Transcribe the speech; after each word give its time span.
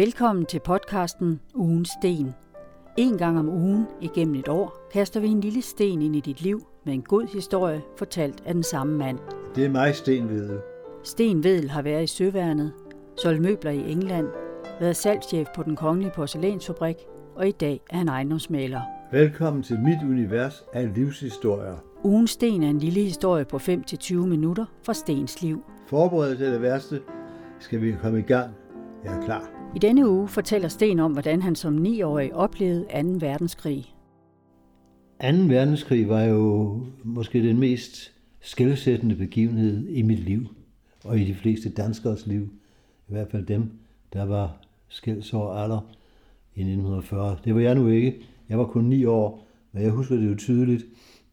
Velkommen 0.00 0.46
til 0.46 0.60
podcasten 0.60 1.40
Ugens 1.54 1.88
Sten. 1.88 2.34
En 2.96 3.18
gang 3.18 3.38
om 3.38 3.48
ugen 3.48 3.86
igennem 4.00 4.34
et 4.34 4.48
år 4.48 4.88
kaster 4.92 5.20
vi 5.20 5.26
en 5.26 5.40
lille 5.40 5.62
sten 5.62 6.02
ind 6.02 6.16
i 6.16 6.20
dit 6.20 6.40
liv 6.42 6.66
med 6.84 6.94
en 6.94 7.02
god 7.02 7.26
historie 7.32 7.82
fortalt 7.98 8.42
af 8.46 8.54
den 8.54 8.62
samme 8.62 8.98
mand. 8.98 9.18
Det 9.54 9.64
er 9.64 9.70
mig, 9.70 9.94
Sten 9.94 10.28
Vedel. 10.28 10.58
Sten 11.02 11.44
Vedel 11.44 11.70
har 11.70 11.82
været 11.82 12.02
i 12.02 12.06
Søværnet, 12.06 12.72
solgt 13.22 13.42
møbler 13.42 13.70
i 13.70 13.92
England, 13.92 14.26
været 14.80 14.96
salgschef 14.96 15.48
på 15.54 15.62
den 15.62 15.76
kongelige 15.76 16.12
porcelænsfabrik, 16.14 16.96
og 17.36 17.48
i 17.48 17.52
dag 17.52 17.80
er 17.90 17.96
han 17.96 18.08
ejendomsmaler. 18.08 18.80
Velkommen 19.12 19.62
til 19.62 19.78
mit 19.80 20.02
univers 20.10 20.64
af 20.72 20.94
livshistorier. 20.94 21.76
Ugens 22.04 22.30
Sten 22.30 22.62
er 22.62 22.70
en 22.70 22.78
lille 22.78 23.00
historie 23.00 23.44
på 23.44 23.56
5-20 23.56 24.14
minutter 24.14 24.64
fra 24.82 24.94
Stens 24.94 25.42
liv. 25.42 25.64
Forbered 25.86 26.36
til 26.36 26.46
det 26.46 26.62
værste. 26.62 27.00
Skal 27.58 27.82
vi 27.82 27.96
komme 28.02 28.18
i 28.18 28.22
gang? 28.22 28.59
Jeg 29.04 29.16
er 29.16 29.24
klar. 29.24 29.50
I 29.76 29.78
denne 29.78 30.10
uge 30.10 30.28
fortæller 30.28 30.68
Sten 30.68 31.00
om, 31.00 31.12
hvordan 31.12 31.42
han 31.42 31.54
som 31.54 31.86
9-årig 31.86 32.34
oplevede 32.34 32.84
2. 32.84 33.26
verdenskrig. 33.26 33.94
2. 35.20 35.26
verdenskrig 35.26 36.08
var 36.08 36.22
jo 36.22 36.76
måske 37.04 37.48
den 37.48 37.58
mest 37.58 38.12
skældsættende 38.40 39.16
begivenhed 39.16 39.88
i 39.88 40.02
mit 40.02 40.18
liv, 40.18 40.46
og 41.04 41.18
i 41.18 41.24
de 41.24 41.34
fleste 41.34 41.70
danskers 41.70 42.26
liv. 42.26 42.42
I 43.08 43.12
hvert 43.12 43.30
fald 43.30 43.46
dem, 43.46 43.70
der 44.12 44.24
var 44.24 44.56
skældsår 44.88 45.54
alder 45.54 45.80
i 46.54 46.60
1940. 46.60 47.36
Det 47.44 47.54
var 47.54 47.60
jeg 47.60 47.74
nu 47.74 47.88
ikke. 47.88 48.16
Jeg 48.48 48.58
var 48.58 48.64
kun 48.64 48.84
9 48.84 49.04
år, 49.04 49.46
men 49.72 49.82
jeg 49.82 49.90
husker 49.90 50.16
det 50.16 50.30
jo 50.30 50.36
tydeligt. 50.36 50.84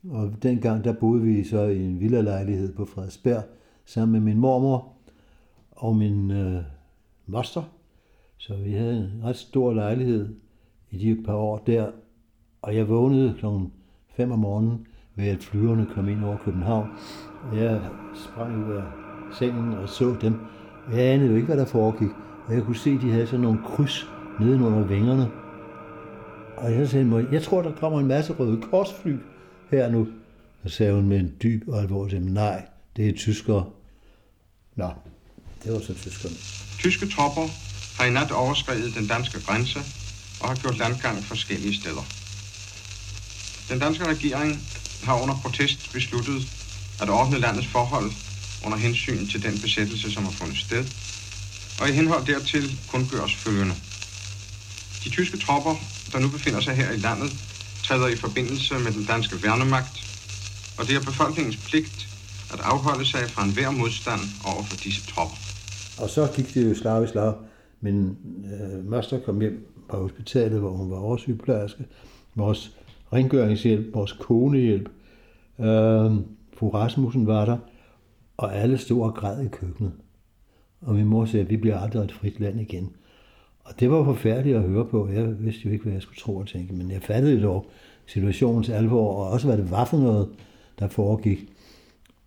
Og 0.09 0.31
dengang 0.43 0.84
der 0.84 0.93
boede 0.93 1.21
vi 1.21 1.43
så 1.43 1.62
i 1.62 1.85
en 1.85 1.99
villalejlighed 1.99 2.73
på 2.73 2.85
Frederiksberg, 2.85 3.43
sammen 3.85 4.13
med 4.13 4.34
min 4.34 4.41
mormor 4.41 4.93
og 5.71 5.95
min 5.95 6.31
øh, 6.31 6.62
moster. 7.27 7.63
Så 8.38 8.55
vi 8.55 8.71
havde 8.71 8.98
en 8.98 9.21
ret 9.24 9.35
stor 9.35 9.74
lejlighed 9.74 10.35
i 10.91 10.98
de 10.98 11.24
par 11.24 11.34
år 11.34 11.57
der, 11.57 11.91
og 12.62 12.76
jeg 12.76 12.90
vågnede 12.90 13.35
kl. 13.40 13.46
5 14.10 14.32
om 14.32 14.40
morgenen 14.40 14.88
ved 15.15 15.27
at 15.27 15.43
flyverne 15.43 15.88
kom 15.93 16.10
ind 16.10 16.24
over 16.24 16.38
København. 16.38 16.90
Og 17.51 17.57
jeg 17.57 17.82
sprang 18.16 18.68
ud 18.68 18.74
af 18.74 18.84
sengen 19.40 19.74
og 19.74 19.90
så 19.90 20.16
dem. 20.21 20.34
Og 20.88 20.93
jeg 20.93 21.01
anede 21.01 21.29
jo 21.29 21.35
ikke, 21.35 21.46
hvad 21.46 21.57
der 21.57 21.66
foregik. 21.66 22.10
Og 22.48 22.54
jeg 22.54 22.63
kunne 22.63 22.76
se, 22.76 22.90
at 22.90 23.01
de 23.01 23.12
havde 23.12 23.27
sådan 23.27 23.40
nogle 23.40 23.60
kryds 23.66 24.10
nedenunder 24.40 24.88
vingerne. 24.88 25.32
Og 26.57 26.71
jeg 26.71 26.88
sagde 26.88 27.05
mig, 27.05 27.26
jeg 27.32 27.41
tror, 27.41 27.62
der 27.62 27.76
kommer 27.76 27.99
en 27.99 28.07
masse 28.07 28.34
røde 28.34 28.62
korsfly 28.62 29.16
her 29.71 29.91
nu. 29.91 30.07
Så 30.63 30.70
sagde 30.70 30.94
hun 30.94 31.07
med 31.07 31.20
en 31.20 31.35
dyb 31.44 31.68
og 31.68 31.82
alvorlig 31.82 32.20
nej, 32.20 32.66
det 32.98 33.10
er 33.10 33.13
tyskere. 33.13 33.66
Nå, 34.76 34.90
det 35.63 35.74
var 35.74 35.80
så 35.80 35.94
tyskerne. 35.94 36.36
Tyske 36.80 37.10
tropper 37.10 37.50
har 37.98 38.05
i 38.05 38.10
nat 38.10 38.32
overskrevet 38.32 38.96
den 38.96 39.08
danske 39.08 39.41
grænse 39.41 39.80
og 40.40 40.48
har 40.48 40.55
gjort 40.55 40.77
landgang 40.77 41.26
forskellige 41.26 41.76
steder. 41.82 42.05
Den 43.70 43.80
danske 43.80 44.05
regering 44.05 44.68
har 45.04 45.22
under 45.22 45.35
protest 45.35 45.91
besluttet 45.94 46.48
at 47.02 47.10
ordne 47.10 47.40
landets 47.40 47.68
forhold 47.68 48.12
under 48.66 48.78
hensyn 48.78 49.28
til 49.28 49.44
den 49.44 49.62
besættelse, 49.62 50.12
som 50.12 50.24
har 50.24 50.32
fundet 50.32 50.58
sted, 50.58 50.85
og 51.82 51.90
i 51.90 51.91
henhold 51.91 52.26
dertil 52.26 52.80
kun 52.88 53.08
gøres 53.12 53.34
følgende. 53.35 53.76
De 55.04 55.10
tyske 55.10 55.38
tropper, 55.38 55.76
der 56.12 56.20
nu 56.20 56.28
befinder 56.30 56.62
sig 56.62 56.76
her 56.76 56.91
i 56.91 56.98
landet, 56.98 57.34
træder 57.84 58.08
i 58.08 58.16
forbindelse 58.16 58.80
med 58.80 58.91
den 58.91 59.05
danske 59.05 59.44
værnemagt, 59.44 60.05
og 60.78 60.88
det 60.88 60.96
er 60.96 61.00
befolkningens 61.00 61.58
pligt 61.58 62.08
at 62.54 62.60
afholde 62.60 63.05
sig 63.05 63.32
fra 63.32 63.44
enhver 63.44 63.72
modstand 63.72 64.22
over 64.44 64.63
for 64.63 64.75
disse 64.75 65.02
tropper. 65.02 65.47
Og 66.01 66.09
så 66.09 66.28
gik 66.35 66.53
det 66.53 66.69
jo 66.69 66.75
slag 66.75 67.03
i 67.03 67.07
slag. 67.07 67.34
Min 67.81 68.17
øh, 68.45 68.90
moster 68.90 69.19
kom 69.19 69.41
hjem 69.41 69.67
fra 69.90 69.97
hospitalet, 69.97 70.59
hvor 70.59 70.69
hun 70.69 70.91
var 70.91 70.97
oversygeplejerske. 70.97 71.85
Vores 72.35 72.77
rengøringshjælp, 73.13 73.94
vores 73.94 74.11
konehjælp. 74.11 74.89
Øh, 75.59 76.11
fru 76.53 76.69
Rasmussen 76.69 77.27
var 77.27 77.45
der, 77.45 77.57
og 78.38 78.55
alle 78.55 78.77
stod 78.77 79.01
og 79.01 79.13
græd 79.13 79.45
i 79.45 79.47
køkkenet. 79.47 79.91
Og 80.81 80.95
min 80.95 81.05
mor 81.05 81.25
sagde, 81.25 81.44
at 81.44 81.49
vi 81.49 81.57
bliver 81.57 81.79
aldrig 81.79 82.03
et 82.03 82.11
frit 82.11 82.39
land 82.39 82.61
igen. 82.61 82.91
Og 83.63 83.79
det 83.79 83.91
var 83.91 84.03
forfærdeligt 84.03 84.57
at 84.57 84.63
høre 84.63 84.85
på. 84.85 85.09
Jeg 85.09 85.39
vidste 85.39 85.61
jo 85.66 85.72
ikke, 85.72 85.83
hvad 85.83 85.93
jeg 85.93 86.01
skulle 86.01 86.19
tro 86.19 86.35
og 86.35 86.47
tænke, 86.47 86.73
men 86.73 86.91
jeg 86.91 87.01
fattede 87.01 87.41
dog 87.41 87.69
situationens 88.05 88.69
alvor, 88.69 89.13
og 89.13 89.29
også 89.29 89.47
hvad 89.47 89.57
det 89.57 89.72
var 89.72 89.85
for 89.85 89.97
noget, 89.97 90.29
der 90.79 90.88
foregik. 90.88 91.53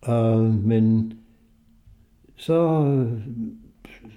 Uh, 0.07 0.65
men 0.65 1.13
så 2.35 2.81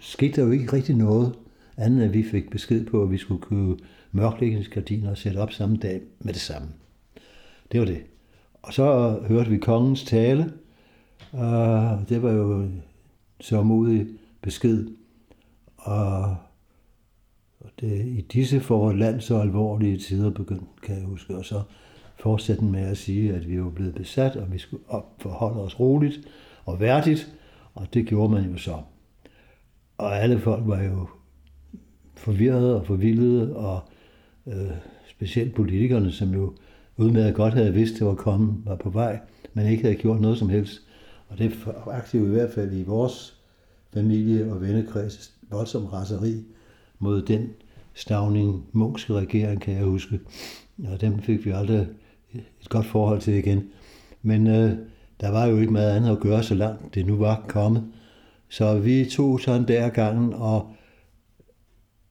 skete 0.05 0.41
der 0.41 0.47
jo 0.47 0.53
ikke 0.53 0.73
rigtig 0.73 0.97
noget, 0.97 1.35
andet 1.77 1.97
end 1.97 2.05
at 2.05 2.15
vi 2.15 2.23
fik 2.23 2.51
besked 2.51 2.87
på, 2.87 3.03
at 3.03 3.11
vi 3.11 3.19
skulle 3.19 3.43
købe 3.43 3.77
mørklægningsgardiner 4.13 5.11
og 5.11 5.19
sætte 5.19 5.39
op 5.39 5.53
samme 5.53 5.77
dag 5.77 6.01
med 6.21 6.33
det 6.33 6.43
samme. 6.43 6.69
Det 7.73 7.81
var 7.81 7.87
det. 7.87 8.03
Og 8.63 8.73
så 8.73 9.19
hørte 9.29 9.51
vi 9.51 9.59
kongens 9.59 10.05
tale, 10.05 10.53
og 11.33 11.99
det 12.09 12.23
var 12.23 12.31
jo 12.31 12.69
så 13.41 13.63
modig 13.63 14.07
besked. 14.43 14.89
Og 15.77 16.37
det, 17.81 18.07
i 18.07 18.21
disse 18.21 18.61
for 18.61 18.93
land 18.93 19.21
så 19.21 19.39
alvorlige 19.39 19.99
tider 19.99 20.31
begyndte, 20.31 20.67
kan 20.83 20.97
jeg 20.97 21.05
huske, 21.05 21.37
og 21.37 21.45
så 21.45 21.63
fortsatte 22.17 22.61
den 22.61 22.73
med 22.73 22.81
at 22.81 22.97
sige, 22.97 23.35
at 23.35 23.49
vi 23.49 23.63
var 23.63 23.71
blevet 23.71 23.95
besat, 23.95 24.37
og 24.37 24.53
vi 24.53 24.59
skulle 24.59 24.83
forholde 25.19 25.61
os 25.61 25.81
roligt 25.81 26.21
og 26.65 26.81
værdigt, 26.81 27.35
og 27.75 27.95
det 27.95 28.07
gjorde 28.07 28.33
man 28.35 28.51
jo 28.51 28.59
så. 28.59 28.79
Og 29.99 30.23
alle 30.23 30.39
folk 30.39 30.63
var 30.67 30.83
jo 30.83 31.09
forvirrede 32.17 32.81
og 32.81 32.87
forvildede, 32.87 33.57
og 33.57 33.81
øh, 34.47 34.71
specielt 35.11 35.55
politikerne, 35.55 36.13
som 36.13 36.35
jo 36.35 36.55
udmærket 36.97 37.35
godt 37.35 37.55
havde 37.55 37.75
vidst, 37.75 37.99
det 37.99 38.07
var 38.07 38.15
kommet, 38.15 38.57
var 38.65 38.77
på 38.77 38.91
vej, 38.91 39.21
men 39.55 39.67
ikke 39.67 39.83
havde 39.83 39.97
gjort 39.97 40.21
noget 40.21 40.39
som 40.39 40.49
helst. 40.49 40.83
Og 41.29 41.39
det 41.39 41.53
fakte 41.85 42.19
jo 42.19 42.27
i 42.27 42.29
hvert 42.29 42.51
fald 42.51 42.73
i 42.73 42.83
vores 42.83 43.41
familie 43.95 44.53
og 44.53 44.61
vennekreds 44.61 45.33
voldsom 45.51 45.85
raseri 45.85 46.45
mod 46.99 47.23
den 47.23 47.49
stavning 47.95 48.67
munkske 48.73 49.13
regering, 49.13 49.61
kan 49.61 49.75
jeg 49.75 49.85
huske. 49.85 50.21
Og 50.93 51.01
dem 51.01 51.19
fik 51.23 51.45
vi 51.45 51.51
aldrig 51.51 51.87
et 52.35 52.69
godt 52.69 52.87
forhold 52.87 53.21
til 53.21 53.35
igen. 53.35 53.63
Men 54.23 54.47
øh, 54.47 54.73
der 55.21 55.31
var 55.31 55.47
jo 55.47 55.57
ikke 55.57 55.73
meget 55.73 55.97
andet 55.97 56.11
at 56.11 56.21
gøre, 56.21 56.43
så 56.43 56.55
langt 56.55 56.95
det 56.95 57.07
nu 57.07 57.17
var 57.17 57.45
kommet. 57.49 57.85
Så 58.55 58.79
vi 58.79 59.05
tog 59.05 59.41
sådan 59.41 59.69
der 59.69 59.89
gangen, 59.89 60.33
og 60.33 60.73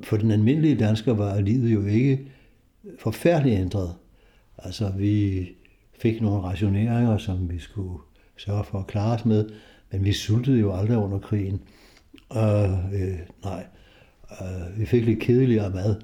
for 0.01 0.17
den 0.17 0.31
almindelige 0.31 0.75
dansker 0.75 1.13
var 1.13 1.41
livet 1.41 1.73
jo 1.73 1.85
ikke 1.85 2.27
forfærdeligt 2.99 3.59
ændret. 3.59 3.95
Altså, 4.57 4.91
vi 4.97 5.47
fik 5.99 6.21
nogle 6.21 6.41
rationeringer, 6.41 7.17
som 7.17 7.49
vi 7.49 7.59
skulle 7.59 7.99
sørge 8.37 8.63
for 8.63 8.79
at 8.79 8.87
klare 8.87 9.15
os 9.15 9.25
med, 9.25 9.49
men 9.91 10.05
vi 10.05 10.13
sultede 10.13 10.59
jo 10.59 10.73
aldrig 10.73 10.97
under 10.97 11.19
krigen. 11.19 11.61
Uh, 12.35 12.93
øh, 12.93 13.19
nej, 13.43 13.65
uh, 14.31 14.79
vi 14.79 14.85
fik 14.85 15.05
lidt 15.05 15.19
kedeligere 15.19 15.69
mad. 15.69 15.95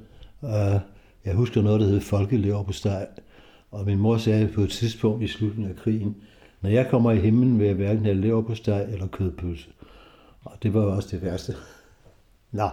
Uh, 0.42 0.82
jeg 1.26 1.36
husker 1.36 1.62
noget, 1.62 1.82
der 1.82 1.88
hed 1.88 2.02
folkelever 2.02 2.64
på 2.64 2.74
steg, 2.74 3.08
og 3.72 3.86
min 3.86 3.98
mor 3.98 4.18
sagde 4.18 4.48
på 4.48 4.62
et 4.62 4.70
tidspunkt 4.70 5.24
i 5.24 5.28
slutningen 5.28 5.72
af 5.72 5.78
krigen, 5.78 6.16
når 6.62 6.70
jeg 6.70 6.88
kommer 6.90 7.12
i 7.12 7.20
himlen, 7.20 7.60
vil 7.60 7.68
jeg 7.68 7.76
hverken 7.76 8.06
have 8.06 8.22
lever 8.22 8.42
på 8.42 8.56
steg 8.56 8.88
eller 8.92 9.08
kødpølse. 9.08 9.70
Og 10.42 10.52
det 10.64 10.74
var 10.74 10.82
også 10.82 11.10
det 11.12 11.22
værste. 11.22 11.54
Nå, 12.52 12.70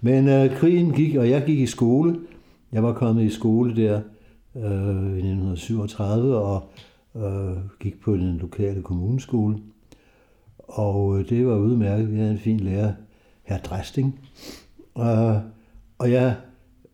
men 0.00 0.28
øh, 0.28 0.56
krigen 0.56 0.92
gik, 0.92 1.16
og 1.16 1.30
jeg 1.30 1.44
gik 1.46 1.58
i 1.58 1.66
skole. 1.66 2.20
Jeg 2.72 2.82
var 2.82 2.92
kommet 2.92 3.24
i 3.24 3.30
skole 3.30 3.76
der 3.76 4.00
øh, 4.56 4.62
i 4.62 5.32
1937 5.32 6.36
og 6.36 6.70
øh, 7.16 7.56
gik 7.80 8.00
på 8.00 8.16
den 8.16 8.36
lokale 8.36 8.82
kommuneskole. 8.82 9.58
Og 10.58 11.18
øh, 11.18 11.28
det 11.28 11.46
var 11.46 11.56
udmærket. 11.56 12.12
Vi 12.12 12.16
havde 12.16 12.30
en 12.30 12.38
fin 12.38 12.60
lærer, 12.60 12.92
herr 13.42 13.58
Dresting. 13.58 14.20
Øh, 14.98 15.36
og 15.98 16.12
jeg 16.12 16.36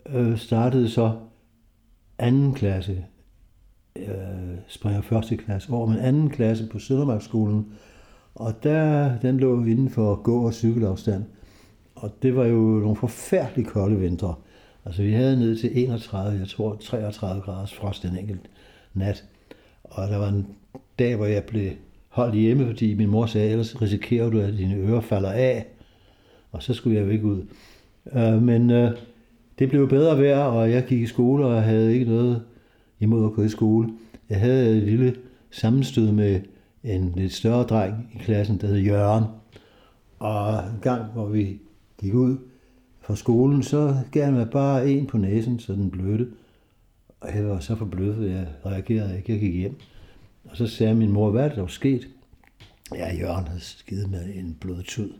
øh, 0.09 0.37
startede 0.37 0.89
så 0.89 1.11
anden 2.17 2.53
klasse, 2.53 3.05
øh, 3.95 4.57
springer 4.67 5.01
første 5.01 5.37
klasse 5.37 5.73
over, 5.73 5.87
men 5.87 5.97
anden 5.97 6.29
klasse 6.29 6.67
på 6.71 6.79
Søndermarksskolen, 6.79 7.73
og 8.39 8.63
der, 8.63 9.11
den 9.19 9.39
lå 9.39 9.63
inden 9.63 9.89
for 9.89 10.15
gå- 10.15 10.45
og 10.45 10.53
cykelafstand. 10.53 11.23
Og 11.95 12.11
det 12.21 12.35
var 12.35 12.45
jo 12.45 12.55
nogle 12.57 12.95
forfærdeligt 12.95 13.69
kolde 13.69 13.99
vintre. 13.99 14.35
Altså 14.85 15.03
vi 15.03 15.11
havde 15.11 15.39
ned 15.39 15.57
til 15.57 15.71
31, 15.73 16.39
jeg 16.39 16.47
tror 16.47 16.77
33 16.81 17.41
graders 17.41 17.73
frost 17.73 18.03
den 18.03 18.17
enkelt 18.17 18.49
nat. 18.93 19.25
Og 19.83 20.07
der 20.07 20.17
var 20.17 20.29
en 20.29 20.47
dag, 20.99 21.15
hvor 21.15 21.25
jeg 21.25 21.43
blev 21.43 21.71
holdt 22.09 22.35
hjemme, 22.35 22.65
fordi 22.65 22.93
min 22.93 23.09
mor 23.09 23.25
sagde, 23.25 23.49
ellers 23.49 23.81
risikerer 23.81 24.29
du, 24.29 24.39
at 24.39 24.57
dine 24.57 24.75
ører 24.75 25.01
falder 25.01 25.31
af. 25.31 25.67
Og 26.51 26.63
så 26.63 26.73
skulle 26.73 26.97
jeg 26.97 27.05
jo 27.05 27.11
ikke 27.11 27.25
ud. 27.25 27.41
Uh, 28.05 28.43
men 28.43 28.69
uh, 28.69 28.89
det 29.59 29.69
blev 29.69 29.89
bedre 29.89 30.21
vejr, 30.21 30.43
og 30.43 30.71
jeg 30.71 30.85
gik 30.85 31.01
i 31.01 31.05
skole, 31.05 31.45
og 31.45 31.55
jeg 31.55 31.63
havde 31.63 31.93
ikke 31.93 32.05
noget 32.05 32.41
imod 32.99 33.25
at 33.25 33.33
gå 33.33 33.43
i 33.43 33.49
skole. 33.49 33.89
Jeg 34.29 34.39
havde 34.39 34.77
et 34.77 34.83
lille 34.83 35.15
sammenstød 35.51 36.11
med 36.11 36.39
en 36.83 37.13
lidt 37.15 37.33
større 37.33 37.63
dreng 37.63 38.11
i 38.15 38.17
klassen, 38.17 38.61
der 38.61 38.67
hed 38.67 38.77
Jørgen. 38.77 39.23
Og 40.19 40.59
en 40.59 40.79
gang, 40.81 41.11
hvor 41.11 41.25
vi 41.25 41.59
gik 42.01 42.13
ud 42.13 42.37
fra 43.01 43.15
skolen, 43.15 43.63
så 43.63 43.95
gav 44.11 44.25
han 44.25 44.33
mig 44.33 44.49
bare 44.49 44.89
en 44.89 45.07
på 45.07 45.17
næsen, 45.17 45.59
så 45.59 45.73
den 45.73 45.91
blødte. 45.91 46.27
Og 47.19 47.35
jeg 47.35 47.47
var 47.47 47.59
så 47.59 47.75
forbløffet, 47.75 48.31
jeg 48.31 48.47
reagerede 48.65 49.17
ikke. 49.17 49.31
Jeg 49.31 49.39
gik 49.39 49.55
hjem. 49.55 49.75
Og 50.43 50.57
så 50.57 50.67
sagde 50.67 50.95
min 50.95 51.11
mor, 51.11 51.31
hvad 51.31 51.45
er 51.45 51.55
der 51.55 51.67
sket? 51.67 52.07
Ja, 52.95 53.15
Jørgen 53.15 53.47
havde 53.47 53.61
skidt 53.61 54.11
med 54.11 54.25
en 54.35 54.57
blodtud. 54.61 55.13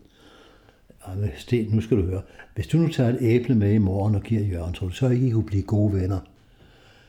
Og 1.00 1.16
Sten, 1.38 1.70
nu 1.72 1.82
skal 1.82 1.98
du 1.98 2.04
høre. 2.04 2.22
Hvis 2.56 2.68
du 2.68 2.78
nu 2.78 2.88
tager 2.88 3.10
et 3.10 3.18
æble 3.22 3.56
med 3.56 3.74
i 3.74 3.78
morgen 3.78 4.16
og 4.16 4.24
giver 4.24 4.42
Jørgen, 4.42 4.74
tror 4.74 4.88
du 4.88 4.94
så 4.94 5.10
ikke, 5.10 5.28
I 5.28 5.32
kunne 5.32 5.46
blive 5.46 5.64
gode 5.64 5.94
venner? 5.94 6.20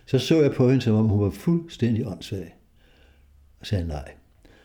Så 0.07 0.19
så 0.19 0.43
jeg 0.43 0.53
på 0.53 0.69
hende, 0.69 0.83
som 0.83 0.95
om 0.95 1.09
hun 1.09 1.21
var 1.21 1.31
fuldstændig 1.31 2.07
åndssvag. 2.07 2.55
Og 3.61 3.67
sagde 3.67 3.89
nej. 3.89 4.09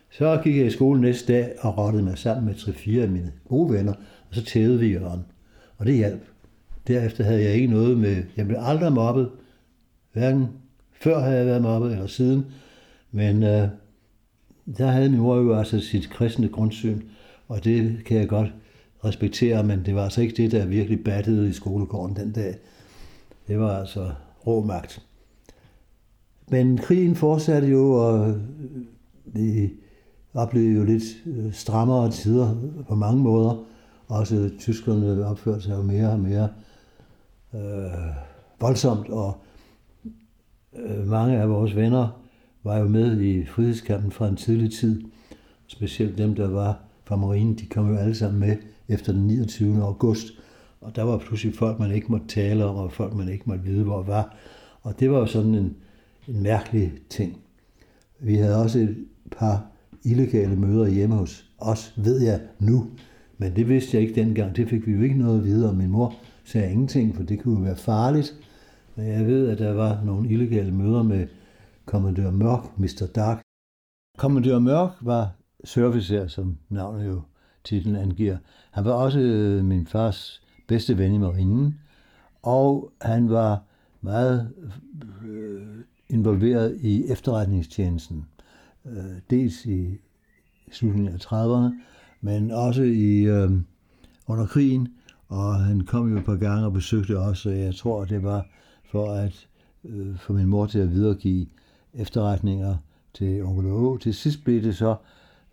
Så 0.09 0.41
gik 0.43 0.57
jeg 0.57 0.65
i 0.65 0.69
skole 0.69 1.01
næste 1.01 1.33
dag 1.33 1.53
og 1.59 1.77
rottede 1.77 2.03
mig 2.03 2.17
sammen 2.17 2.45
med 2.45 2.55
tre-fire 2.55 3.03
af 3.03 3.09
mine 3.09 3.31
gode 3.49 3.73
venner, 3.73 3.93
og 4.29 4.35
så 4.35 4.45
tævede 4.45 4.79
vi 4.79 4.87
Jørgen. 4.87 5.25
Og 5.77 5.85
det 5.85 5.95
hjalp. 5.95 6.21
Derefter 6.87 7.23
havde 7.23 7.43
jeg 7.43 7.53
ikke 7.53 7.67
noget 7.67 7.97
med, 7.97 8.23
jeg 8.37 8.47
blev 8.47 8.57
aldrig 8.61 8.93
mobbet, 8.93 9.29
hverken 10.13 10.47
før 11.01 11.19
havde 11.19 11.37
jeg 11.37 11.45
været 11.45 11.61
mobbet 11.61 11.91
eller 11.91 12.07
siden, 12.07 12.45
men 13.11 13.43
øh, 13.43 13.67
der 14.77 14.87
havde 14.87 15.09
min 15.09 15.19
mor 15.19 15.35
jo 15.35 15.57
altså 15.57 15.79
sit 15.79 16.09
kristne 16.09 16.49
grundsyn, 16.49 17.01
og 17.47 17.63
det 17.63 17.97
kan 18.05 18.17
jeg 18.17 18.27
godt 18.27 18.53
respektere, 19.05 19.63
men 19.63 19.85
det 19.85 19.95
var 19.95 20.03
altså 20.03 20.21
ikke 20.21 20.35
det, 20.35 20.51
der 20.51 20.65
virkelig 20.65 21.03
battede 21.03 21.49
i 21.49 21.53
skolegården 21.53 22.15
den 22.15 22.31
dag. 22.31 22.55
Det 23.47 23.59
var 23.59 23.79
altså 23.79 24.11
rå 24.47 24.63
magt. 24.63 25.01
Men 26.47 26.77
krigen 26.77 27.15
fortsatte 27.15 27.67
jo, 27.67 27.91
og 27.91 28.35
vi 29.25 29.73
oplevede 30.35 30.75
jo 30.75 30.83
lidt 30.83 31.03
øh, 31.25 31.53
strammere 31.53 32.11
tider 32.11 32.55
på 32.87 32.95
mange 32.95 33.23
måder. 33.23 33.63
Også 34.07 34.49
tyskerne 34.59 35.25
opførte 35.25 35.61
sig 35.61 35.77
jo 35.77 35.81
mere 35.81 36.11
og 36.11 36.19
mere 36.19 36.49
øh, 37.55 38.15
voldsomt, 38.61 39.09
og 39.09 39.37
øh, 40.75 41.07
mange 41.07 41.37
af 41.37 41.49
vores 41.49 41.75
venner 41.75 42.21
var 42.63 42.77
jo 42.77 42.87
med 42.87 43.21
i 43.21 43.45
frihedskampen 43.45 44.11
fra 44.11 44.27
en 44.27 44.35
tidlig 44.35 44.71
tid. 44.73 45.03
Specielt 45.67 46.17
dem, 46.17 46.35
der 46.35 46.47
var 46.47 46.79
fra 47.03 47.15
marinen, 47.15 47.55
de 47.55 47.65
kom 47.65 47.89
jo 47.89 47.97
alle 47.97 48.15
sammen 48.15 48.39
med 48.39 48.57
efter 48.87 49.13
den 49.13 49.27
29. 49.27 49.83
august. 49.83 50.27
Og 50.81 50.95
der 50.95 51.03
var 51.03 51.17
pludselig 51.17 51.55
folk, 51.55 51.79
man 51.79 51.91
ikke 51.91 52.11
måtte 52.11 52.27
tale 52.27 52.65
om, 52.65 52.75
og 52.75 52.91
folk, 52.91 53.13
man 53.13 53.29
ikke 53.29 53.43
måtte 53.47 53.63
vide, 53.63 53.83
hvor 53.83 54.03
var. 54.03 54.35
Og 54.81 54.99
det 54.99 55.11
var 55.11 55.19
jo 55.19 55.25
sådan 55.25 55.55
en, 55.55 55.75
en 56.27 56.43
mærkelig 56.43 56.93
ting. 57.09 57.37
Vi 58.19 58.35
havde 58.35 58.61
også 58.63 58.79
et 58.79 58.95
par 59.31 59.65
illegale 60.05 60.55
møder 60.55 60.87
hjemme 60.87 61.15
hos 61.15 61.45
os, 61.57 61.93
ved 61.97 62.21
jeg 62.21 62.41
nu. 62.59 62.87
Men 63.37 63.55
det 63.55 63.69
vidste 63.69 63.97
jeg 63.97 64.07
ikke 64.07 64.21
dengang. 64.21 64.55
Det 64.55 64.69
fik 64.69 64.87
vi 64.87 64.91
jo 64.91 65.01
ikke 65.01 65.17
noget 65.17 65.39
at 65.39 65.45
vide 65.45 65.69
om. 65.69 65.75
Min 65.75 65.89
mor 65.89 66.13
sagde 66.43 66.71
ingenting, 66.71 67.15
for 67.15 67.23
det 67.23 67.39
kunne 67.39 67.57
jo 67.59 67.63
være 67.63 67.75
farligt. 67.75 68.35
Men 68.95 69.07
jeg 69.07 69.25
ved, 69.25 69.49
at 69.49 69.59
der 69.59 69.73
var 69.73 70.03
nogle 70.03 70.29
illegale 70.29 70.71
møder 70.71 71.03
med 71.03 71.27
kommandør 71.85 72.31
Mørk, 72.31 72.77
Mr. 72.77 73.07
Dark. 73.15 73.41
Kommandør 74.17 74.59
Mørk 74.59 74.91
var 75.01 75.31
servicer, 75.63 76.27
som 76.27 76.57
navnet 76.69 77.07
jo 77.07 77.21
titlen 77.63 77.95
angiver. 77.95 78.37
Han 78.71 78.85
var 78.85 78.91
også 78.91 79.19
øh, 79.19 79.65
min 79.65 79.87
fars 79.87 80.41
bedste 80.67 80.97
ven 80.97 81.13
i 81.13 81.17
marinen, 81.17 81.79
og 82.41 82.91
han 83.01 83.29
var 83.29 83.63
meget 84.01 84.51
øh, 85.27 85.61
involveret 86.09 86.77
i 86.81 87.11
efterretningstjenesten. 87.11 88.25
Øh, 88.85 89.19
dels 89.29 89.65
i 89.65 89.97
slutningen 90.71 91.13
af 91.13 91.17
30'erne, 91.17 91.73
men 92.21 92.51
også 92.51 92.83
i 92.83 93.21
øh, 93.21 93.51
under 94.27 94.45
krigen, 94.45 94.87
og 95.27 95.55
han 95.55 95.81
kom 95.81 96.11
jo 96.11 96.17
et 96.17 96.25
par 96.25 96.35
gange 96.35 96.65
og 96.65 96.73
besøgte 96.73 97.19
os, 97.19 97.45
og 97.45 97.59
jeg 97.59 97.75
tror, 97.75 98.05
det 98.05 98.23
var 98.23 98.47
for 98.91 99.11
at 99.11 99.47
øh, 99.83 100.17
få 100.17 100.33
min 100.33 100.47
mor 100.47 100.65
til 100.65 100.79
at 100.79 100.91
videregive 100.91 101.45
efterretninger 101.93 102.77
til 103.13 103.43
onkel 103.43 103.71
Å. 103.71 103.97
Til 103.97 104.13
sidst 104.13 104.43
blev 104.43 104.63
det 104.63 104.75
så 104.75 104.95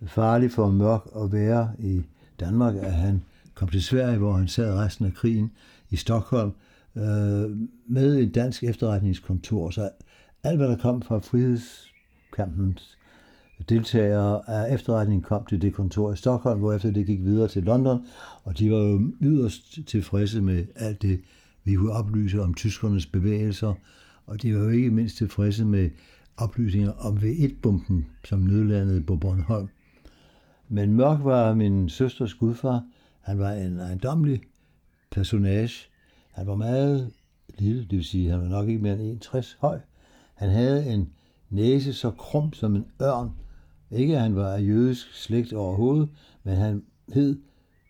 farligt 0.06 0.52
for 0.52 0.70
Mørk 0.70 1.00
at 1.16 1.32
være 1.32 1.70
i 1.78 2.02
Danmark, 2.40 2.74
at 2.74 2.92
han 2.92 3.22
kom 3.54 3.68
til 3.68 3.82
Sverige, 3.82 4.18
hvor 4.18 4.32
han 4.32 4.48
sad 4.48 4.74
resten 4.74 5.06
af 5.06 5.14
krigen 5.14 5.52
i 5.90 5.96
Stockholm, 5.96 6.52
øh, 6.96 7.56
med 7.86 8.18
et 8.18 8.34
dansk 8.34 8.64
efterretningskontor. 8.64 9.70
Så 9.70 9.90
alt, 10.42 10.56
hvad 10.56 10.68
der 10.68 10.76
kom 10.76 11.02
fra 11.02 11.18
frihedskampens 11.18 12.98
deltagere 13.68 14.50
af 14.50 14.74
efterretningen 14.74 15.22
kom 15.22 15.44
til 15.44 15.62
det 15.62 15.74
kontor 15.74 16.12
i 16.12 16.16
Stockholm, 16.16 16.60
hvorefter 16.60 16.90
det 16.90 17.06
gik 17.06 17.24
videre 17.24 17.48
til 17.48 17.62
London, 17.62 18.06
og 18.44 18.58
de 18.58 18.72
var 18.72 18.78
jo 18.78 19.12
yderst 19.20 19.78
tilfredse 19.86 20.42
med 20.42 20.64
alt 20.76 21.02
det, 21.02 21.20
vi 21.64 21.74
kunne 21.74 21.92
oplyse 21.92 22.42
om 22.42 22.54
tyskernes 22.54 23.06
bevægelser, 23.06 23.74
og 24.26 24.42
de 24.42 24.54
var 24.54 24.60
jo 24.60 24.68
ikke 24.68 24.90
mindst 24.90 25.16
tilfredse 25.16 25.64
med 25.64 25.90
oplysninger 26.36 26.92
om 26.92 27.16
V1-bomben, 27.16 28.06
som 28.24 28.40
nødlandede 28.40 29.02
på 29.02 29.16
Bornholm. 29.16 29.68
Men 30.68 30.92
Mørk 30.92 31.24
var 31.24 31.54
min 31.54 31.88
søsters 31.88 32.34
gudfar. 32.34 32.84
Han 33.20 33.38
var 33.38 33.52
en 33.52 33.78
ejendomlig 33.78 34.40
personage. 35.10 35.88
Han 36.30 36.46
var 36.46 36.56
meget 36.56 37.12
lille, 37.58 37.80
det 37.80 37.92
vil 37.92 38.04
sige, 38.04 38.30
han 38.30 38.40
var 38.40 38.48
nok 38.48 38.68
ikke 38.68 38.82
mere 38.82 38.92
end 38.92 39.02
61 39.02 39.56
høj. 39.60 39.78
Han 40.34 40.50
havde 40.50 40.86
en 40.86 41.08
næse 41.50 41.92
så 41.92 42.10
krum 42.10 42.52
som 42.52 42.76
en 42.76 42.84
ørn. 43.02 43.30
Ikke 43.92 44.14
at 44.14 44.22
han 44.22 44.36
var 44.36 44.54
af 44.54 44.60
jødisk 44.60 45.14
slægt 45.14 45.52
overhovedet, 45.52 46.08
men 46.42 46.56
han 46.56 46.84
hed 47.14 47.40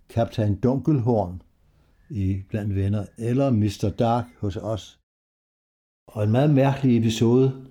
kaptajn 0.09 0.55
Dunkelhorn 0.61 1.43
i 2.11 2.43
blandt 2.49 2.75
venner, 2.75 3.05
eller 3.19 3.51
Mr. 3.51 3.95
Dark 3.99 4.25
hos 4.41 4.57
os. 4.57 4.99
Og 6.09 6.25
en 6.25 6.31
meget 6.31 6.55
mærkelig 6.55 6.99
episode 6.99 7.67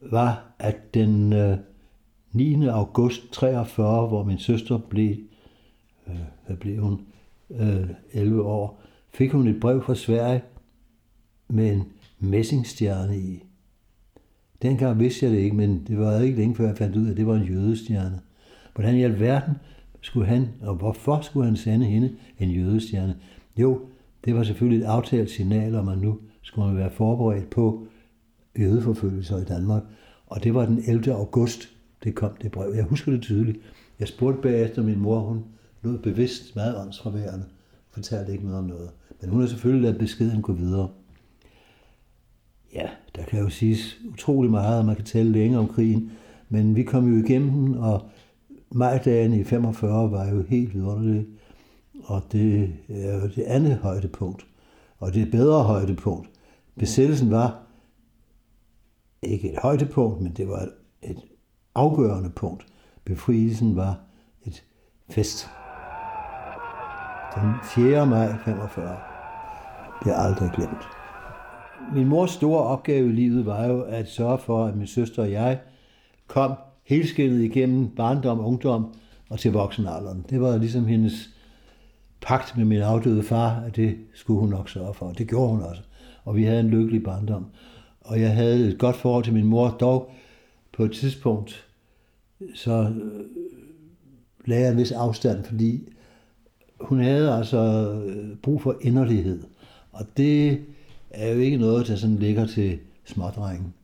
var, 0.00 0.54
at 0.58 0.94
den 0.94 1.32
øh, 1.32 1.58
9. 2.32 2.66
August 2.66 3.32
43, 3.32 4.08
hvor 4.08 4.24
min 4.24 4.38
søster 4.38 4.78
blev, 4.78 5.16
øh, 6.06 6.16
hvad 6.46 6.56
blev 6.56 6.82
hun, 6.82 7.06
øh, 7.50 7.90
11 8.12 8.42
år, 8.42 8.80
fik 9.14 9.32
hun 9.32 9.48
et 9.48 9.60
brev 9.60 9.82
fra 9.82 9.94
Sverige 9.94 10.42
med 11.48 11.72
en 11.72 11.92
messingstjerne 12.18 13.18
i. 13.18 13.45
Dengang 14.62 15.00
vidste 15.00 15.26
jeg 15.26 15.32
det 15.32 15.38
ikke, 15.38 15.56
men 15.56 15.84
det 15.88 15.98
var 15.98 16.20
ikke 16.20 16.38
længe 16.38 16.54
før 16.54 16.66
jeg 16.66 16.76
fandt 16.76 16.96
ud 16.96 17.06
af, 17.06 17.10
at 17.10 17.16
det 17.16 17.26
var 17.26 17.34
en 17.34 17.48
jødestjerne. 17.48 18.20
Hvordan 18.74 18.96
i 18.96 19.02
alverden 19.02 19.54
skulle 20.00 20.26
han, 20.26 20.48
og 20.60 20.74
hvorfor 20.74 21.20
skulle 21.20 21.46
han 21.46 21.56
sende 21.56 21.86
hende 21.86 22.12
en 22.38 22.50
jødestjerne? 22.50 23.16
Jo, 23.56 23.80
det 24.24 24.34
var 24.34 24.42
selvfølgelig 24.42 24.84
et 24.84 24.88
aftalt 24.88 25.30
signal 25.30 25.74
om, 25.74 25.88
at 25.88 25.98
nu 25.98 26.18
skulle 26.42 26.68
man 26.68 26.76
være 26.76 26.90
forberedt 26.90 27.50
på 27.50 27.86
jødeforfølgelser 28.58 29.38
i 29.38 29.44
Danmark. 29.44 29.82
Og 30.26 30.44
det 30.44 30.54
var 30.54 30.66
den 30.66 30.82
11. 30.86 31.12
august, 31.12 31.68
det 32.04 32.14
kom 32.14 32.30
det 32.42 32.50
brev. 32.50 32.72
Jeg 32.74 32.84
husker 32.84 33.12
det 33.12 33.22
tydeligt. 33.22 33.58
Jeg 34.00 34.08
spurgte 34.08 34.42
bagefter 34.42 34.82
min 34.82 34.98
mor, 34.98 35.20
hun 35.20 35.44
lød 35.82 35.98
bevidst 35.98 36.56
meget 36.56 36.80
åndsfraværende, 36.80 37.44
fortalte 37.90 38.32
ikke 38.32 38.44
noget 38.44 38.58
om 38.58 38.64
noget. 38.64 38.90
Men 39.20 39.30
hun 39.30 39.40
har 39.40 39.48
selvfølgelig 39.48 39.82
lavet 39.82 39.98
beskeden 39.98 40.42
gå 40.42 40.52
videre. 40.52 40.88
Ja, 42.76 42.88
der 43.14 43.24
kan 43.24 43.40
jo 43.40 43.48
siges 43.48 43.98
utrolig 44.12 44.50
meget, 44.50 44.78
og 44.78 44.84
man 44.84 44.96
kan 44.96 45.04
tale 45.04 45.32
længe 45.32 45.58
om 45.58 45.68
krigen, 45.68 46.12
men 46.48 46.76
vi 46.76 46.82
kom 46.82 47.12
jo 47.12 47.24
igennem 47.24 47.50
den, 47.50 47.74
og 47.74 48.02
majdagen 48.70 49.32
i 49.32 49.44
45 49.44 50.10
var 50.10 50.28
jo 50.28 50.42
helt 50.42 50.74
vidunderlig, 50.74 51.26
og 52.04 52.22
det 52.32 52.74
er 52.88 53.14
jo 53.14 53.28
det 53.36 53.42
andet 53.42 53.76
højdepunkt, 53.76 54.46
og 54.98 55.14
det 55.14 55.30
bedre 55.30 55.62
højdepunkt. 55.62 56.30
Besættelsen 56.78 57.30
var 57.30 57.62
ikke 59.22 59.52
et 59.52 59.58
højdepunkt, 59.62 60.20
men 60.20 60.32
det 60.32 60.48
var 60.48 60.58
et, 60.58 60.72
et 61.02 61.18
afgørende 61.74 62.30
punkt. 62.30 62.66
Befrielsen 63.04 63.76
var 63.76 64.00
et 64.42 64.64
fest. 65.10 65.48
Den 67.34 67.52
4. 67.64 68.06
maj 68.06 68.34
45 68.44 68.96
bliver 70.00 70.16
aldrig 70.16 70.50
glemt. 70.54 71.05
Min 71.94 72.06
mors 72.06 72.30
store 72.30 72.62
opgave 72.62 73.08
i 73.08 73.12
livet 73.12 73.46
var 73.46 73.66
jo 73.66 73.80
at 73.80 74.08
sørge 74.08 74.38
for, 74.38 74.64
at 74.64 74.76
min 74.76 74.86
søster 74.86 75.22
og 75.22 75.32
jeg 75.32 75.60
kom 76.26 76.52
helskældet 76.84 77.44
igennem 77.44 77.88
barndom, 77.88 78.40
ungdom 78.40 78.94
og 79.30 79.38
til 79.38 79.52
voksenalderen. 79.52 80.24
Det 80.30 80.40
var 80.40 80.56
ligesom 80.56 80.84
hendes 80.84 81.30
pagt 82.20 82.56
med 82.56 82.64
min 82.64 82.80
afdøde 82.80 83.22
far, 83.22 83.62
at 83.66 83.76
det 83.76 83.96
skulle 84.14 84.40
hun 84.40 84.48
nok 84.48 84.68
sørge 84.68 84.94
for. 84.94 85.12
Det 85.12 85.28
gjorde 85.28 85.50
hun 85.50 85.62
også. 85.62 85.82
Og 86.24 86.36
vi 86.36 86.44
havde 86.44 86.60
en 86.60 86.70
lykkelig 86.70 87.02
barndom. 87.02 87.46
Og 88.00 88.20
jeg 88.20 88.34
havde 88.34 88.68
et 88.68 88.78
godt 88.78 88.96
forhold 88.96 89.24
til 89.24 89.32
min 89.32 89.46
mor, 89.46 89.68
dog 89.68 90.10
på 90.72 90.84
et 90.84 90.92
tidspunkt, 90.92 91.66
så 92.54 92.72
øh, 92.72 93.24
lagde 94.44 94.62
jeg 94.62 94.72
en 94.72 94.78
vis 94.78 94.92
afstand, 94.92 95.44
fordi 95.44 95.88
hun 96.80 97.00
havde 97.00 97.32
altså 97.32 97.92
øh, 98.06 98.36
brug 98.36 98.62
for 98.62 98.76
inderlighed. 98.80 99.42
Og 99.92 100.06
det 100.16 100.60
er 101.16 101.32
jo 101.32 101.38
ikke 101.38 101.56
noget, 101.56 101.86
der 101.86 101.96
sådan 101.96 102.16
ligger 102.16 102.46
til 102.46 102.78
smådrengen. 103.04 103.74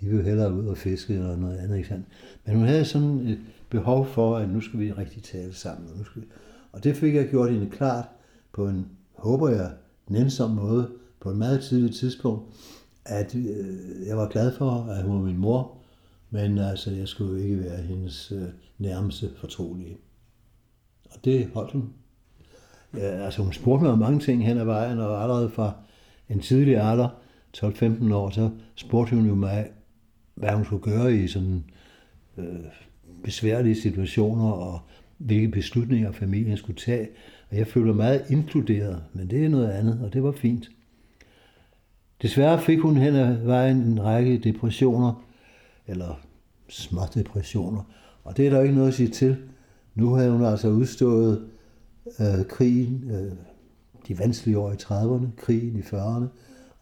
De 0.00 0.06
vil 0.06 0.16
jo 0.16 0.22
hellere 0.22 0.54
ud 0.54 0.66
og 0.66 0.76
fiske 0.76 1.14
eller 1.14 1.36
noget 1.36 1.58
andet, 1.58 1.76
ikke 1.76 1.88
sandt? 1.88 2.06
Men 2.44 2.56
hun 2.56 2.66
havde 2.66 2.84
sådan 2.84 3.26
et 3.26 3.38
behov 3.70 4.06
for, 4.06 4.36
at 4.36 4.50
nu 4.50 4.60
skal 4.60 4.80
vi 4.80 4.92
rigtig 4.92 5.22
tale 5.22 5.54
sammen. 5.54 5.90
Og, 5.90 5.98
nu 5.98 6.04
skal 6.04 6.22
vi... 6.22 6.26
og 6.72 6.84
det 6.84 6.96
fik 6.96 7.14
jeg 7.14 7.28
gjort 7.28 7.52
hende 7.52 7.70
klart 7.70 8.04
på 8.52 8.68
en, 8.68 8.86
håber 9.14 9.48
jeg, 9.48 9.70
nænsom 10.08 10.50
måde 10.50 10.90
på 11.20 11.30
et 11.30 11.36
meget 11.36 11.60
tidligt 11.60 11.96
tidspunkt, 11.96 12.42
at 13.04 13.34
øh, 13.34 14.06
jeg 14.06 14.16
var 14.16 14.28
glad 14.28 14.52
for, 14.52 14.70
at 14.70 15.02
hun 15.02 15.16
var 15.16 15.22
min 15.22 15.38
mor, 15.38 15.76
men 16.30 16.58
altså, 16.58 16.90
jeg 16.90 17.08
skulle 17.08 17.32
jo 17.32 17.44
ikke 17.44 17.64
være 17.64 17.82
hendes 17.82 18.32
øh, 18.32 18.48
nærmeste 18.78 19.30
fortrolige. 19.36 19.96
Og 21.10 21.24
det 21.24 21.50
holdt 21.54 21.72
hun. 21.72 21.90
Ja, 22.96 23.24
altså, 23.24 23.42
hun 23.42 23.52
spurgte 23.52 23.82
mig 23.82 23.92
om 23.92 23.98
mange 23.98 24.20
ting 24.20 24.46
hen 24.46 24.58
ad 24.58 24.64
vejen, 24.64 24.98
og 24.98 25.22
allerede 25.22 25.50
fra 25.50 25.72
en 26.28 26.40
tidlig 26.40 26.76
alder, 26.76 27.08
12-15 27.56 28.14
år, 28.14 28.30
så 28.30 28.50
spurgte 28.74 29.16
hun 29.16 29.26
jo 29.26 29.34
mig, 29.34 29.66
hvad 30.34 30.50
hun 30.50 30.64
skulle 30.64 30.82
gøre 30.82 31.14
i 31.14 31.28
sådan 31.28 31.64
øh, 32.38 32.44
besværlige 33.24 33.80
situationer, 33.80 34.50
og 34.50 34.80
hvilke 35.18 35.48
beslutninger 35.48 36.12
familien 36.12 36.56
skulle 36.56 36.78
tage. 36.78 37.08
Og 37.50 37.56
jeg 37.56 37.66
følte 37.66 37.86
mig 37.86 37.96
meget 37.96 38.24
inkluderet, 38.30 39.02
men 39.12 39.30
det 39.30 39.44
er 39.44 39.48
noget 39.48 39.68
andet, 39.68 40.00
og 40.04 40.12
det 40.12 40.22
var 40.22 40.32
fint. 40.32 40.70
Desværre 42.22 42.60
fik 42.60 42.78
hun 42.78 42.96
hen 42.96 43.14
ad 43.14 43.34
vejen 43.36 43.76
en 43.76 44.04
række 44.04 44.38
depressioner, 44.38 45.24
eller 45.86 46.20
små 46.68 47.00
depressioner, 47.14 47.82
og 48.24 48.36
det 48.36 48.46
er 48.46 48.50
der 48.50 48.62
ikke 48.62 48.74
noget 48.74 48.88
at 48.88 48.94
sige 48.94 49.08
til. 49.08 49.36
Nu 49.94 50.14
havde 50.14 50.30
hun 50.30 50.44
altså 50.44 50.68
udstået 50.68 51.48
øh, 52.20 52.44
krigen, 52.48 53.10
øh, 53.10 53.32
de 54.08 54.18
vanskelige 54.18 54.58
år 54.58 54.72
i 54.72 54.74
30'erne, 54.74 55.26
krigen 55.36 55.76
i 55.76 55.80
40'erne. 55.80 56.26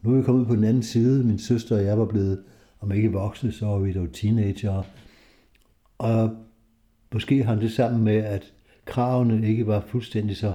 Nu 0.03 0.13
er 0.13 0.17
vi 0.17 0.23
kommet 0.23 0.47
på 0.47 0.57
den 0.57 0.65
anden 0.65 0.83
side. 0.83 1.25
Min 1.25 1.39
søster 1.39 1.77
og 1.77 1.85
jeg 1.85 1.99
var 1.99 2.05
blevet, 2.05 2.43
om 2.81 2.93
ikke 2.93 3.13
voksne, 3.13 3.53
så 3.53 3.67
var 3.67 3.79
vi 3.79 3.93
dog 3.93 4.13
teenager. 4.13 4.83
Og 5.99 6.37
måske 7.13 7.45
hang 7.45 7.61
det 7.61 7.73
sammen 7.73 8.05
med, 8.05 8.17
at 8.17 8.53
kravene 8.85 9.49
ikke 9.49 9.67
var 9.67 9.85
fuldstændig 9.87 10.37
så 10.37 10.55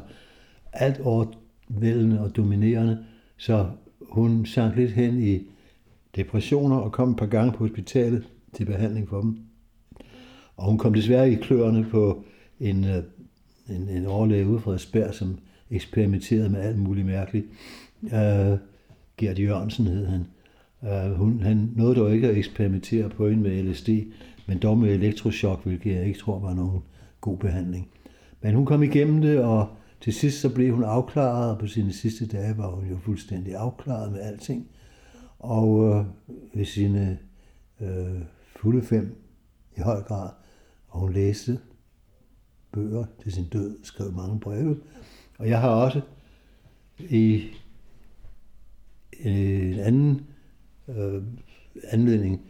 alt 0.74 1.00
overvældende 1.00 2.22
og 2.22 2.36
dominerende, 2.36 3.06
så 3.38 3.70
hun 4.02 4.46
sank 4.46 4.76
lidt 4.76 4.92
hen 4.92 5.24
i 5.24 5.48
depressioner 6.16 6.76
og 6.76 6.92
kom 6.92 7.12
et 7.12 7.18
par 7.18 7.26
gange 7.26 7.52
på 7.52 7.58
hospitalet 7.58 8.28
til 8.54 8.66
behandling 8.66 9.10
for 9.10 9.22
dem. 9.22 9.38
Og 10.58 10.66
hun 10.66 10.78
kom 10.78 10.94
desværre 10.94 11.32
i 11.32 11.36
kløerne 11.36 11.86
på 11.92 12.24
en, 12.60 12.84
øh, 12.84 13.04
en, 13.70 13.90
en 13.90 14.06
overlæge 14.06 14.48
ude 14.48 14.60
fra 14.60 14.64
Frederiksberg, 14.66 15.14
som 15.14 15.38
eksperimenterede 15.72 16.50
med 16.50 16.60
alt 16.60 16.80
muligt 16.80 17.08
mærkeligt. 17.08 17.46
Øh, 18.04 18.52
uh, 18.52 18.58
Gert 19.18 19.40
Jørgensen 19.40 19.88
hed 19.88 20.06
han. 20.06 20.26
Uh, 20.82 21.18
hun, 21.18 21.40
han 21.40 21.72
nåede 21.76 21.96
dog 21.96 22.14
ikke 22.14 22.30
at 22.30 22.38
eksperimentere 22.38 23.10
på 23.10 23.28
en 23.28 23.42
med 23.42 23.64
LSD, 23.64 23.90
men 24.48 24.58
dog 24.60 24.78
med 24.78 24.90
elektroshock, 24.94 25.64
hvilket 25.64 25.96
jeg 25.96 26.06
ikke 26.06 26.20
tror 26.20 26.40
var 26.40 26.54
nogen 26.54 26.82
god 27.22 27.38
behandling. 27.38 27.88
Men 28.42 28.56
hun 28.56 28.66
kom 28.66 28.84
igennem 28.84 29.22
det, 29.22 29.40
og 29.40 29.68
til 30.02 30.14
sidst 30.14 30.42
så 30.42 30.54
blev 30.54 30.76
hun 30.76 30.84
afklaret, 30.84 31.52
og 31.52 31.60
på 31.60 31.68
sine 31.68 31.94
sidste 31.94 32.28
dage 32.28 32.58
var 32.58 32.68
hun 32.68 32.90
jo 32.90 32.98
fuldstændig 32.98 33.56
afklaret 33.56 34.12
med 34.12 34.20
alting. 34.20 34.68
Og 35.40 35.90
øh, 35.90 36.06
ved 36.54 36.66
sine 36.66 37.20
øh, 37.82 38.22
fulde 38.56 38.82
fem 38.82 39.16
i 39.78 39.80
høj 39.82 40.02
grad, 40.02 40.30
og 40.88 41.00
hun 41.00 41.14
læste 41.14 41.60
bøger 42.72 43.06
til 43.24 43.32
sin 43.32 43.46
død, 43.46 43.78
skrev 43.84 44.12
mange 44.12 44.40
breve. 44.40 44.78
Og 45.40 45.50
jeg 45.50 45.62
har 45.62 45.70
også 45.70 46.02
i 47.00 47.44
en 49.20 49.80
anden 49.80 50.22
øh, 50.88 51.24
anledning 51.84 52.42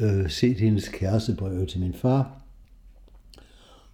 øh, 0.00 0.30
set 0.30 0.56
hendes 0.56 0.88
kærestebreve 0.88 1.66
til 1.66 1.80
min 1.80 1.94
far. 1.94 2.40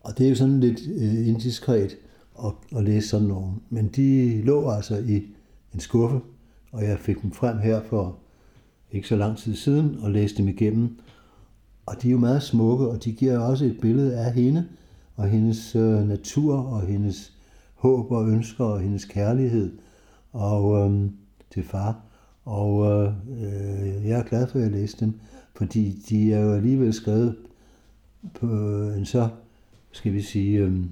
Og 0.00 0.18
det 0.18 0.26
er 0.26 0.30
jo 0.30 0.34
sådan 0.34 0.60
lidt 0.60 0.80
øh, 0.96 1.28
indiskret 1.28 1.96
at, 2.44 2.52
at 2.76 2.84
læse 2.84 3.08
sådan 3.08 3.28
nogle. 3.28 3.52
Men 3.70 3.88
de 3.88 4.42
lå 4.42 4.70
altså 4.70 4.96
i 4.96 5.22
en 5.74 5.80
skuffe, 5.80 6.20
og 6.72 6.84
jeg 6.84 6.98
fik 6.98 7.22
dem 7.22 7.32
frem 7.32 7.58
her 7.58 7.82
for 7.82 8.18
ikke 8.92 9.08
så 9.08 9.16
lang 9.16 9.38
tid 9.38 9.56
siden 9.56 9.98
og 10.02 10.10
læste 10.10 10.38
dem 10.38 10.48
igennem. 10.48 10.98
Og 11.86 12.02
de 12.02 12.08
er 12.08 12.12
jo 12.12 12.18
meget 12.18 12.42
smukke, 12.42 12.88
og 12.88 13.04
de 13.04 13.12
giver 13.12 13.38
også 13.38 13.64
et 13.64 13.78
billede 13.80 14.16
af 14.16 14.32
hende 14.32 14.68
og 15.16 15.28
hendes 15.28 15.76
øh, 15.76 16.08
natur 16.08 16.56
og 16.56 16.82
hendes 16.82 17.35
håb 17.76 18.10
og 18.10 18.28
ønsker 18.28 18.64
og 18.64 18.80
hendes 18.80 19.04
kærlighed 19.04 19.72
og 20.32 20.90
øh, 20.90 21.10
til 21.50 21.62
far. 21.62 22.00
Og 22.44 22.86
øh, 22.86 23.12
øh, 23.30 24.08
jeg 24.08 24.18
er 24.18 24.24
glad 24.24 24.46
for, 24.48 24.58
at 24.58 24.64
jeg 24.64 24.72
læste 24.72 25.04
dem, 25.04 25.14
fordi 25.54 26.02
de 26.08 26.32
er 26.32 26.40
jo 26.40 26.52
alligevel 26.52 26.92
skrevet 26.92 27.36
på 28.34 28.46
en 28.96 29.06
så, 29.06 29.28
skal 29.92 30.12
vi 30.12 30.22
sige, 30.22 30.58
øh, 30.58 30.84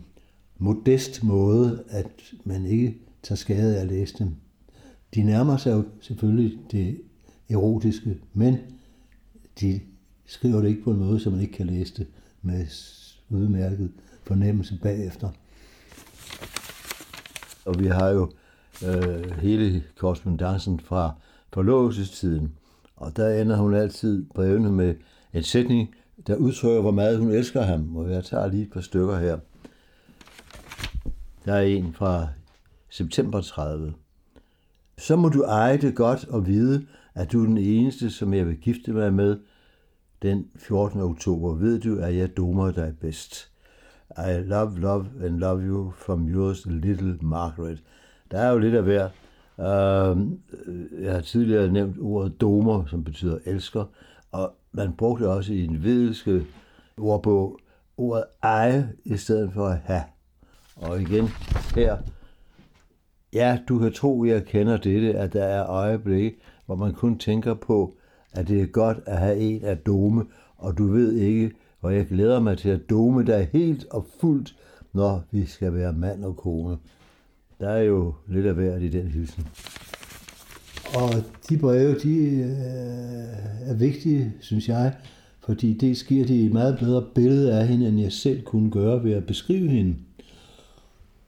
modest 0.58 1.24
måde, 1.24 1.84
at 1.88 2.34
man 2.44 2.66
ikke 2.66 2.96
tager 3.22 3.36
skade 3.36 3.76
af 3.76 3.80
at 3.80 3.88
læse 3.88 4.18
dem. 4.18 4.30
De 5.14 5.22
nærmer 5.22 5.56
sig 5.56 5.72
jo 5.72 5.84
selvfølgelig 6.00 6.58
det 6.70 7.00
erotiske, 7.50 8.18
men 8.32 8.56
de 9.60 9.80
skriver 10.26 10.60
det 10.60 10.68
ikke 10.68 10.82
på 10.82 10.90
en 10.90 10.98
måde, 10.98 11.20
så 11.20 11.30
man 11.30 11.40
ikke 11.40 11.52
kan 11.52 11.66
læse 11.66 11.94
det 11.96 12.06
med 12.42 12.66
udmærket 13.30 13.90
fornemmelse 14.22 14.78
bagefter. 14.82 15.28
Og 17.64 17.78
vi 17.78 17.86
har 17.86 18.08
jo 18.08 18.30
øh, 18.86 19.30
hele 19.30 19.82
korrespondancen 19.96 20.80
fra 20.80 21.14
forlovelsestiden, 21.52 22.52
og 22.96 23.16
der 23.16 23.40
ender 23.40 23.56
hun 23.56 23.74
altid 23.74 24.26
brevene 24.34 24.72
med 24.72 24.94
en 25.32 25.42
sætning, 25.42 25.94
der 26.26 26.36
udtrykker, 26.36 26.80
hvor 26.80 26.90
meget 26.90 27.18
hun 27.18 27.30
elsker 27.30 27.62
ham. 27.62 27.96
Og 27.96 28.10
jeg 28.10 28.24
tager 28.24 28.46
lige 28.46 28.62
et 28.62 28.72
par 28.72 28.80
stykker 28.80 29.18
her. 29.18 29.38
Der 31.44 31.54
er 31.54 31.62
en 31.62 31.92
fra 31.92 32.28
september 32.90 33.40
30. 33.40 33.94
Så 34.98 35.16
må 35.16 35.28
du 35.28 35.42
eje 35.42 35.76
det 35.76 35.94
godt 35.94 36.24
og 36.28 36.46
vide, 36.46 36.86
at 37.14 37.32
du 37.32 37.42
er 37.42 37.46
den 37.46 37.58
eneste, 37.58 38.10
som 38.10 38.34
jeg 38.34 38.46
vil 38.46 38.56
gifte 38.56 38.92
mig 38.92 39.14
med. 39.14 39.38
Den 40.22 40.46
14. 40.56 41.00
oktober 41.00 41.54
ved 41.54 41.80
du, 41.80 41.98
at 41.98 42.16
jeg 42.16 42.36
domer 42.36 42.70
dig 42.70 42.94
bedst. 43.00 43.50
I 44.16 44.42
love, 44.42 44.78
love 44.78 45.06
and 45.24 45.38
love 45.38 45.62
you 45.62 45.92
from 45.96 46.28
yours 46.28 46.66
little 46.66 47.18
Margaret. 47.22 47.82
Der 48.30 48.38
er 48.38 48.50
jo 48.50 48.58
lidt 48.58 48.74
af 48.74 48.82
hver. 48.82 49.08
Øhm, 49.60 50.40
jeg 51.02 51.12
har 51.12 51.20
tidligere 51.20 51.72
nævnt 51.72 51.96
ordet 52.00 52.40
domer, 52.40 52.84
som 52.86 53.04
betyder 53.04 53.38
elsker, 53.44 53.84
og 54.32 54.54
man 54.72 54.92
brugte 54.92 55.28
også 55.28 55.52
i 55.52 55.64
en 55.64 55.82
vedelske 55.82 56.46
ordbog 56.98 57.58
ordet 57.96 58.24
eje 58.42 58.92
i 59.04 59.16
stedet 59.16 59.52
for 59.52 59.66
at 59.66 59.78
have. 59.84 60.02
Og 60.76 61.00
igen 61.00 61.28
her, 61.74 61.96
ja, 63.32 63.58
du 63.68 63.78
kan 63.78 63.92
tro, 63.92 64.24
at 64.24 64.30
jeg 64.30 64.44
kender 64.44 64.76
dette, 64.76 65.14
at 65.14 65.32
der 65.32 65.44
er 65.44 65.66
øjeblikke, 65.66 66.38
hvor 66.66 66.76
man 66.76 66.92
kun 66.92 67.18
tænker 67.18 67.54
på, 67.54 67.94
at 68.32 68.48
det 68.48 68.62
er 68.62 68.66
godt 68.66 68.98
at 69.06 69.18
have 69.18 69.36
en 69.36 69.64
af 69.64 69.78
dome, 69.78 70.24
og 70.56 70.78
du 70.78 70.86
ved 70.86 71.12
ikke, 71.12 71.52
og 71.84 71.94
jeg 71.94 72.06
glæder 72.06 72.40
mig 72.40 72.58
til 72.58 72.68
at 72.68 72.90
dome 72.90 73.26
dig 73.26 73.48
helt 73.52 73.86
og 73.90 74.06
fuldt, 74.20 74.56
når 74.92 75.24
vi 75.30 75.46
skal 75.46 75.74
være 75.74 75.92
mand 75.92 76.24
og 76.24 76.36
kone. 76.36 76.76
Der 77.60 77.68
er 77.68 77.82
jo 77.82 78.14
lidt 78.28 78.46
af 78.46 78.56
værd 78.56 78.82
i 78.82 78.88
den 78.88 79.08
hilsen. 79.08 79.46
Og 80.94 81.10
de 81.48 81.58
breve, 81.58 81.94
de 81.94 82.16
øh, 82.16 83.70
er 83.70 83.74
vigtige, 83.74 84.32
synes 84.40 84.68
jeg, 84.68 84.94
fordi 85.40 85.72
det 85.72 85.96
sker 85.96 86.26
de 86.26 86.46
et 86.46 86.52
meget 86.52 86.78
bedre 86.78 87.04
billede 87.14 87.58
af 87.58 87.68
hende, 87.68 87.88
end 87.88 88.00
jeg 88.00 88.12
selv 88.12 88.42
kunne 88.42 88.70
gøre 88.70 89.04
ved 89.04 89.12
at 89.12 89.26
beskrive 89.26 89.68
hende. 89.68 89.96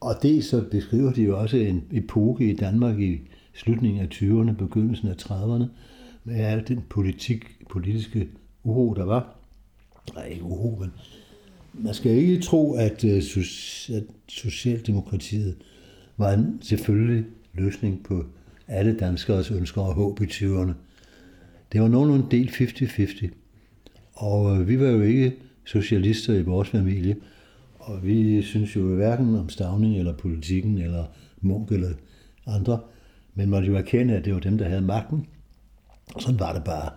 Og 0.01 0.15
det 0.23 0.45
så 0.45 0.65
beskriver 0.71 1.13
de 1.13 1.23
jo 1.23 1.41
også 1.41 1.57
en 1.57 1.85
epoke 1.93 2.51
i 2.51 2.57
Danmark 2.57 3.01
i 3.01 3.21
slutningen 3.55 4.03
af 4.03 4.09
20'erne, 4.13 4.57
begyndelsen 4.57 5.09
af 5.09 5.15
30'erne, 5.15 5.65
med 6.25 6.35
al 6.35 6.69
den 6.69 6.85
politik, 6.91 7.45
politiske 7.71 8.29
uro, 8.65 8.95
der 8.95 9.05
var. 9.05 9.36
Nej, 10.15 10.27
ikke 10.27 10.45
men 10.81 10.91
man 11.73 11.95
skal 11.95 12.13
ikke 12.13 12.41
tro, 12.41 12.75
at, 12.75 13.05
øh, 13.05 13.17
at 13.97 14.05
Socialdemokratiet 14.29 15.57
var 16.17 16.33
en 16.33 16.59
selvfølgelig 16.63 17.25
løsning 17.55 18.05
på 18.05 18.25
alle 18.69 18.97
danskers 18.99 19.51
ønsker 19.51 19.81
og 19.81 19.95
håb 19.95 20.21
i 20.21 20.25
20'erne. 20.25 20.73
Det 21.73 21.81
var 21.81 21.89
nogenlunde 21.89 22.27
del 22.31 22.49
50-50. 22.49 23.29
Og 24.15 24.57
øh, 24.57 24.69
vi 24.69 24.81
var 24.81 24.87
jo 24.87 25.03
ikke 25.03 25.37
socialister 25.65 26.35
i 26.35 26.43
vores 26.43 26.69
familie, 26.69 27.17
og 27.79 28.07
vi 28.07 28.43
synes 28.43 28.77
jo 28.77 28.95
hverken 28.95 29.35
om 29.35 29.49
Stavning 29.49 29.99
eller 29.99 30.17
politikken 30.17 30.79
eller 30.79 31.05
Munk 31.41 31.73
eller 31.73 31.91
andre, 32.47 32.81
men 33.35 33.51
måtte 33.51 33.69
jo 33.69 33.77
erkende, 33.77 34.15
at 34.15 34.25
det 34.25 34.35
var 34.35 34.41
dem, 34.41 34.59
der 34.59 34.69
havde 34.69 34.81
magten. 34.81 35.27
Og 36.15 36.23
sådan 36.23 36.41
var 36.41 36.53
det 36.53 36.65
bare. 36.65 36.91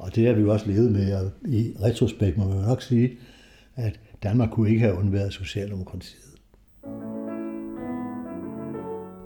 Og 0.00 0.14
det 0.14 0.26
har 0.26 0.34
vi 0.34 0.40
jo 0.40 0.52
også 0.52 0.66
levet 0.66 0.92
med, 0.92 1.14
og 1.14 1.30
i 1.48 1.74
retrospekt 1.82 2.38
må 2.38 2.44
man 2.44 2.56
jo 2.56 2.62
nok 2.62 2.82
sige, 2.82 3.18
at 3.76 4.00
Danmark 4.22 4.50
kunne 4.50 4.68
ikke 4.68 4.80
have 4.80 4.98
undværet 4.98 5.32
Socialdemokratiet. 5.32 6.30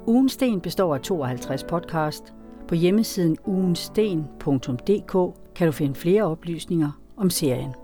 Ugen 0.06 0.28
Sten 0.28 0.60
består 0.60 0.94
af 0.94 1.00
52 1.00 1.64
podcast. 1.64 2.34
På 2.68 2.74
hjemmesiden 2.74 3.36
ugensten.dk 3.46 5.36
kan 5.54 5.66
du 5.66 5.72
finde 5.72 5.94
flere 5.94 6.22
oplysninger 6.22 7.00
om 7.16 7.30
serien. 7.30 7.83